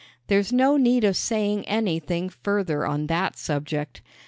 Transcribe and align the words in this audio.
There's 0.29 0.51
no 0.51 0.77
need 0.77 1.03
of 1.03 1.15
saying 1.15 1.63
anything 1.67 2.29
further 2.29 2.87
on 2.87 3.05
that 3.05 3.37
subject. 3.37 4.01